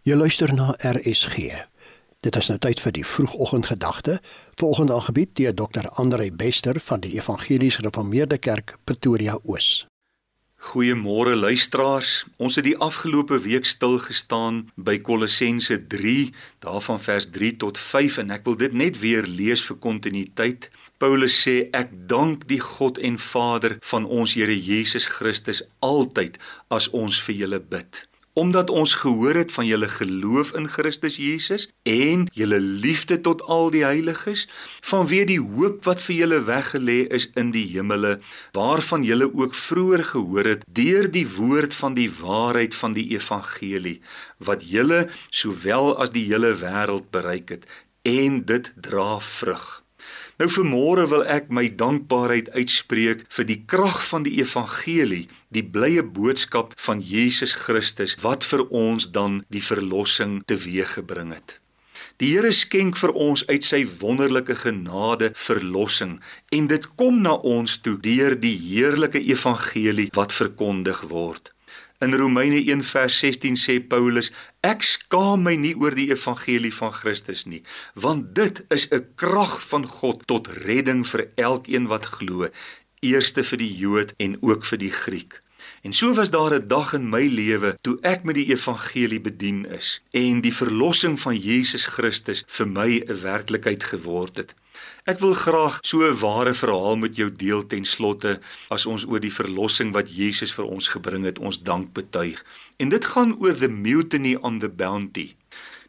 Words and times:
Jy 0.00 0.14
luister 0.16 0.48
na 0.56 0.72
RSG. 0.80 1.50
Dit 2.24 2.36
is 2.36 2.46
nou 2.48 2.54
tyd 2.56 2.80
vir 2.80 2.94
die 2.96 3.04
vroegoggendgedagte, 3.04 4.14
volgende 4.56 4.94
aangebied 4.96 5.34
deur 5.36 5.52
Dr. 5.52 5.90
Andre 6.00 6.30
Bester 6.32 6.80
van 6.80 7.02
die 7.04 7.18
Evangeliese 7.18 7.82
Gereformeerde 7.82 8.38
Kerk 8.38 8.78
Pretoria 8.88 9.36
Oos. 9.42 9.84
Goeiemôre 10.72 11.36
luisteraars. 11.36 12.24
Ons 12.40 12.56
het 12.56 12.64
die 12.64 12.78
afgelope 12.80 13.42
week 13.44 13.68
stil 13.68 13.98
gestaan 14.00 14.64
by 14.80 14.96
Kolossense 15.04 15.76
3, 15.92 16.32
daarvan 16.64 17.00
vers 17.00 17.28
3 17.36 17.54
tot 17.60 17.76
5 17.78 18.22
en 18.24 18.32
ek 18.40 18.48
wil 18.48 18.56
dit 18.56 18.72
net 18.72 19.02
weer 19.04 19.28
lees 19.28 19.68
vir 19.68 19.82
kontinuïteit. 19.84 20.70
Paulus 20.96 21.36
sê 21.44 21.66
ek 21.76 21.92
dank 22.08 22.48
die 22.48 22.62
God 22.64 22.96
en 23.04 23.20
Vader 23.20 23.76
van 23.92 24.08
ons 24.08 24.40
Here 24.40 24.56
Jesus 24.56 25.12
Christus 25.12 25.60
altyd 25.84 26.40
as 26.72 26.88
ons 26.88 27.20
vir 27.28 27.44
julle 27.44 27.60
bid 27.60 28.06
omdat 28.32 28.70
ons 28.70 28.94
gehoor 28.94 29.34
het 29.34 29.52
van 29.52 29.66
julle 29.66 29.88
geloof 29.88 30.52
in 30.52 30.68
Christus 30.68 31.16
Jesus 31.16 31.68
en 31.82 32.26
julle 32.32 32.60
liefde 32.60 33.20
tot 33.20 33.42
al 33.42 33.70
die 33.74 33.84
heiliges 33.84 34.46
vanweë 34.86 35.26
die 35.32 35.40
hoop 35.40 35.84
wat 35.88 36.02
vir 36.04 36.16
julle 36.16 36.40
weggelê 36.46 36.98
is 37.18 37.26
in 37.40 37.50
die 37.56 37.66
hemele 37.72 38.18
waarvan 38.56 39.04
julle 39.04 39.30
ook 39.34 39.54
vroeër 39.54 40.04
gehoor 40.12 40.52
het 40.54 40.64
deur 40.80 41.10
die 41.10 41.26
woord 41.36 41.74
van 41.74 41.98
die 41.98 42.10
waarheid 42.20 42.74
van 42.74 42.94
die 42.94 43.08
evangelie 43.18 43.98
wat 44.38 44.66
julle 44.70 45.06
sowel 45.30 45.96
as 45.98 46.14
die 46.14 46.26
hele 46.30 46.54
wêreld 46.62 47.10
bereik 47.10 47.56
het 47.56 47.70
en 48.06 48.44
dit 48.46 48.72
dra 48.76 49.18
vrug 49.20 49.82
Nou 50.40 50.46
vanmôre 50.48 51.02
wil 51.10 51.20
ek 51.28 51.50
my 51.52 51.66
dankbaarheid 51.68 52.46
uitspreek 52.56 53.26
vir 53.36 53.44
die 53.44 53.58
krag 53.68 53.98
van 54.08 54.24
die 54.24 54.38
evangelie, 54.40 55.26
die 55.52 55.60
blye 55.74 56.00
boodskap 56.00 56.72
van 56.80 57.02
Jesus 57.04 57.52
Christus 57.66 58.14
wat 58.24 58.46
vir 58.48 58.62
ons 58.72 59.10
dan 59.12 59.42
die 59.52 59.60
verlossing 59.60 60.38
teweeggebring 60.48 61.34
het. 61.36 61.58
Die 62.24 62.32
Here 62.32 62.54
skenk 62.56 62.96
vir 62.96 63.12
ons 63.12 63.44
uit 63.52 63.68
sy 63.68 63.82
wonderlike 64.00 64.56
genade 64.62 65.34
verlossing 65.36 66.16
en 66.56 66.72
dit 66.72 66.88
kom 66.96 67.20
na 67.20 67.36
ons 67.36 67.76
toe 67.84 67.98
deur 68.00 68.32
die 68.40 68.56
heerlike 68.64 69.20
evangelie 69.20 70.08
wat 70.16 70.32
verkondig 70.32 71.04
word. 71.12 71.52
In 72.00 72.14
Romeine 72.14 72.56
1 72.56 72.82
vers 72.84 73.18
16 73.18 73.56
sê 73.60 73.74
Paulus: 73.84 74.30
Ek 74.64 74.80
skaam 74.80 75.42
my 75.44 75.52
nie 75.60 75.74
oor 75.76 75.92
die 75.92 76.06
evangelie 76.08 76.70
van 76.72 76.94
Christus 76.96 77.42
nie, 77.44 77.60
want 77.92 78.30
dit 78.38 78.62
is 78.72 78.86
'n 78.88 79.04
krag 79.20 79.60
van 79.68 79.84
God 79.84 80.24
tot 80.24 80.48
redding 80.64 81.04
vir 81.04 81.28
elkeen 81.36 81.90
wat 81.92 82.08
glo, 82.16 82.48
eerste 83.04 83.44
vir 83.44 83.58
die 83.58 83.74
Jood 83.82 84.14
en 84.16 84.40
ook 84.40 84.64
vir 84.64 84.78
die 84.78 84.94
Griek. 85.02 85.42
En 85.84 85.92
so 85.92 86.14
was 86.14 86.30
daar 86.30 86.54
'n 86.56 86.68
dag 86.68 86.94
in 86.96 87.10
my 87.10 87.26
lewe 87.28 87.76
toe 87.82 87.98
ek 88.00 88.24
met 88.24 88.34
die 88.34 88.48
evangelie 88.48 89.20
bedien 89.20 89.66
is 89.68 90.00
en 90.10 90.40
die 90.40 90.56
verlossing 90.62 91.20
van 91.20 91.36
Jesus 91.36 91.84
Christus 91.84 92.44
vir 92.46 92.66
my 92.66 92.90
'n 93.04 93.20
werklikheid 93.20 93.84
geword 93.84 94.36
het. 94.36 94.54
Ek 95.04 95.18
wil 95.18 95.34
graag 95.34 95.78
so 95.82 96.02
'n 96.02 96.18
ware 96.20 96.54
verhaal 96.54 96.96
met 96.96 97.16
jou 97.16 97.30
deel 97.32 97.66
ten 97.66 97.84
slotte 97.84 98.40
as 98.68 98.86
ons 98.86 99.06
oor 99.06 99.20
die 99.20 99.32
verlossing 99.32 99.92
wat 99.92 100.08
Jesus 100.08 100.52
vir 100.52 100.64
ons 100.64 100.88
gebring 100.88 101.24
het, 101.24 101.38
ons 101.38 101.62
dank 101.62 101.92
betuig. 101.92 102.44
En 102.78 102.88
dit 102.88 103.04
gaan 103.04 103.36
oor 103.38 103.54
the 103.54 103.68
mutiny 103.68 104.36
on 104.36 104.58
the 104.58 104.68
bounty. 104.68 105.34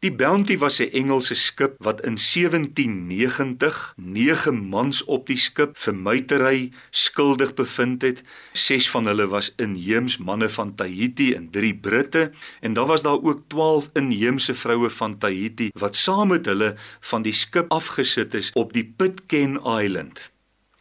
Die 0.00 0.12
Bounty 0.12 0.58
was 0.58 0.78
'n 0.78 0.92
Engelse 0.92 1.34
skip 1.34 1.74
wat 1.78 2.00
in 2.00 2.18
1790 2.18 3.94
nege 3.96 4.52
mans 4.52 5.04
op 5.04 5.26
die 5.26 5.36
skip 5.36 5.78
vir 5.78 5.94
muitery 5.94 6.70
skuldig 6.90 7.54
bevind 7.54 8.02
het. 8.02 8.22
Ses 8.52 8.90
van 8.90 9.06
hulle 9.06 9.26
was 9.26 9.52
inheems 9.56 10.18
manne 10.18 10.48
van 10.48 10.74
Tahiti 10.74 11.32
en 11.34 11.50
drie 11.50 11.74
Britte 11.74 12.30
en 12.60 12.72
daar 12.72 12.86
was 12.86 13.02
daar 13.02 13.22
ook 13.22 13.40
12 13.48 13.88
inheemse 13.92 14.54
vroue 14.54 14.90
van 14.90 15.18
Tahiti 15.18 15.70
wat 15.72 15.96
saam 15.96 16.28
met 16.28 16.46
hulle 16.46 16.74
van 17.00 17.22
die 17.22 17.32
skip 17.32 17.72
afgesit 17.72 18.34
is 18.34 18.50
op 18.52 18.72
die 18.72 18.94
Pitcairn 18.96 19.56
Island. 19.64 20.30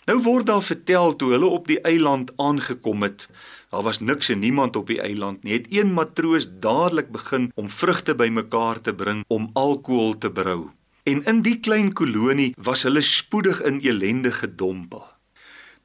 Nou 0.06 0.20
word 0.22 0.46
daar 0.46 0.64
vertel 0.64 1.16
toe 1.16 1.32
hulle 1.32 1.46
op 1.46 1.68
die 1.68 1.82
eiland 1.82 2.32
aangekom 2.36 3.02
het 3.02 3.30
Daar 3.76 3.84
was 3.84 4.00
niks 4.00 4.30
en 4.30 4.40
niemand 4.40 4.76
op 4.76 4.88
die 4.88 5.02
eiland 5.04 5.44
nie. 5.44 5.54
Het 5.54 5.66
een 5.70 5.90
matroos 5.94 6.46
dadelik 6.64 7.10
begin 7.12 7.52
om 7.60 7.70
vrugte 7.70 8.16
bymekaar 8.16 8.80
te 8.82 8.94
bring 8.96 9.24
om 9.28 9.50
alkohol 9.54 10.18
te 10.18 10.32
brou. 10.32 10.70
En 11.04 11.24
in 11.26 11.42
die 11.44 11.58
klein 11.60 11.92
kolonie 11.94 12.54
was 12.56 12.86
hulle 12.88 13.02
spoedig 13.02 13.60
in 13.68 13.82
elende 13.84 14.32
gedompel. 14.32 15.04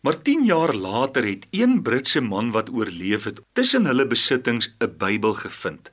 Maar 0.00 0.22
10 0.22 0.44
jaar 0.44 0.74
later 0.74 1.26
het 1.26 1.46
een 1.50 1.82
Britse 1.82 2.20
man 2.20 2.50
wat 2.50 2.70
oorleef 2.70 3.24
het, 3.24 3.42
tussen 3.52 3.86
hulle 3.86 4.06
besittings 4.06 4.70
'n 4.78 4.94
Bybel 4.98 5.34
gevind. 5.34 5.90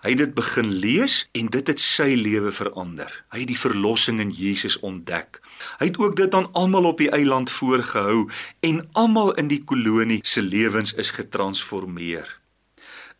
Hy 0.00 0.14
het 0.14 0.20
dit 0.22 0.30
begin 0.34 0.70
lees 0.80 1.26
en 1.36 1.50
dit 1.52 1.66
het 1.68 1.80
sy 1.80 2.14
lewe 2.16 2.48
verander. 2.56 3.10
Hy 3.34 3.42
het 3.42 3.50
die 3.50 3.58
verlossing 3.60 4.20
in 4.22 4.30
Jesus 4.32 4.78
ontdek. 4.80 5.42
Hy 5.76 5.90
het 5.90 5.98
ook 6.00 6.16
dit 6.16 6.34
aan 6.34 6.48
almal 6.56 6.88
op 6.88 7.02
die 7.02 7.10
eiland 7.12 7.52
voorgehou 7.52 8.24
en 8.64 8.80
almal 8.96 9.34
in 9.36 9.50
die 9.52 9.60
kolonie 9.60 10.22
se 10.24 10.40
lewens 10.40 10.94
is 10.96 11.12
getransformeer. 11.18 12.40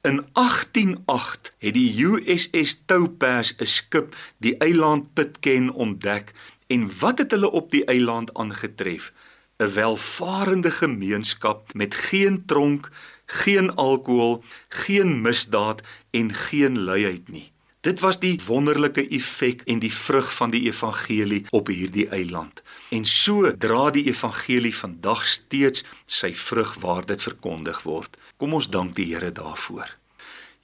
In 0.09 0.25
188 0.33 1.53
het 1.61 1.77
die 1.77 1.93
USS 2.01 2.79
Topaz 2.89 3.53
'n 3.61 3.69
skip 3.69 4.17
die 4.39 4.57
eiland 4.57 5.13
Pitcairn 5.13 5.69
ontdek 5.73 6.33
en 6.67 6.89
wat 7.01 7.19
het 7.19 7.31
hulle 7.31 7.51
op 7.51 7.71
die 7.71 7.85
eiland 7.85 8.33
aangetref? 8.35 9.13
'n 9.61 9.73
Welvarende 9.75 10.71
gemeenskap 10.71 11.75
met 11.75 11.95
geen 11.95 12.47
tronk, 12.47 12.89
geen 13.31 13.75
alkohol, 13.75 14.43
geen 14.69 15.21
misdaad 15.23 15.83
en 16.11 16.35
geen 16.35 16.79
luiheid 16.79 17.29
nie. 17.29 17.51
Dit 17.81 18.01
was 18.01 18.19
die 18.21 18.35
wonderlike 18.47 19.07
effek 19.09 19.63
en 19.65 19.79
die 19.81 19.93
vrug 19.95 20.35
van 20.37 20.51
die 20.53 20.67
evangelie 20.69 21.45
op 21.51 21.71
hierdie 21.73 22.09
eiland. 22.13 22.61
En 22.93 23.07
so 23.09 23.55
dra 23.57 23.89
die 23.91 24.05
evangelie 24.13 24.75
vandag 24.77 25.25
steeds 25.25 25.85
sy 26.05 26.35
vrug 26.37 26.75
waar 26.85 27.07
dit 27.07 27.23
verkondig 27.23 27.81
word. 27.89 28.21
Kom 28.37 28.59
ons 28.59 28.69
dank 28.69 28.93
die 29.01 29.09
Here 29.15 29.33
daarvoor. 29.33 30.00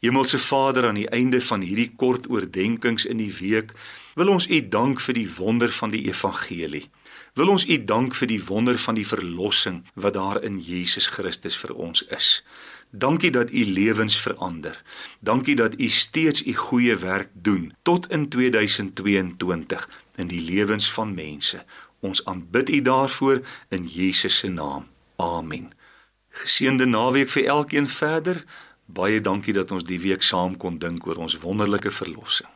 Hemelse 0.07 0.39
Vader, 0.39 0.87
aan 0.87 1.01
die 1.01 1.09
einde 1.11 1.41
van 1.43 1.65
hierdie 1.67 1.91
kort 1.99 2.29
oordeenkings 2.31 3.05
in 3.11 3.19
die 3.19 3.33
week, 3.41 3.73
wil 4.15 4.31
ons 4.31 4.47
U 4.47 4.61
dank 4.69 5.03
vir 5.03 5.19
die 5.19 5.27
wonder 5.37 5.73
van 5.75 5.91
die 5.91 6.07
evangelie. 6.07 6.87
Wil 7.35 7.51
ons 7.53 7.67
U 7.67 7.77
dank 7.85 8.15
vir 8.15 8.31
die 8.31 8.41
wonder 8.47 8.79
van 8.79 8.95
die 8.95 9.07
verlossing 9.07 9.83
wat 9.95 10.15
daar 10.15 10.39
in 10.47 10.61
Jesus 10.63 11.11
Christus 11.11 11.59
vir 11.59 11.75
ons 11.75 12.05
is. 12.15 12.31
Dankie 12.91 13.31
dat 13.31 13.51
u 13.51 13.65
lewens 13.65 14.21
verander. 14.21 14.83
Dankie 15.21 15.57
dat 15.57 15.81
u 15.81 15.89
steeds 15.89 16.47
u 16.47 16.55
goeie 16.55 16.97
werk 16.97 17.29
doen 17.33 17.75
tot 17.83 18.11
in 18.11 18.29
2022 18.29 19.89
in 20.15 20.27
die 20.27 20.41
lewens 20.41 20.93
van 20.93 21.15
mense. 21.15 21.65
Ons 22.01 22.25
aanbid 22.25 22.71
u 22.71 22.83
daarvoor 22.83 23.41
in 23.69 23.87
Jesus 23.87 24.39
se 24.39 24.49
naam. 24.49 24.87
Amen. 25.17 25.73
Geseënde 26.29 26.87
naweek 26.87 27.29
vir 27.29 27.45
elkeen 27.45 27.89
verder. 27.89 28.45
Baie 28.87 29.21
dankie 29.21 29.53
dat 29.53 29.71
ons 29.71 29.85
die 29.85 30.01
week 30.01 30.23
saam 30.23 30.57
kon 30.57 30.79
dink 30.79 31.07
oor 31.07 31.17
ons 31.17 31.39
wonderlike 31.43 31.91
verlossing. 31.91 32.49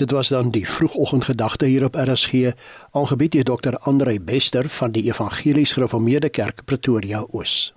Dit 0.00 0.10
was 0.10 0.28
dan 0.28 0.50
die 0.50 0.68
vroegoggendgedagte 0.68 1.66
hier 1.66 1.84
op 1.84 1.94
RSG, 1.94 2.54
aangebied 2.90 3.32
deur 3.32 3.44
Dr. 3.44 3.76
Andre 3.76 4.20
Bester 4.20 4.68
van 4.68 4.92
die 4.92 5.02
Evangelies 5.10 5.72
Gereformeerde 5.72 6.28
Kerk 6.28 6.64
Pretoria 6.64 7.26
Oos. 7.30 7.74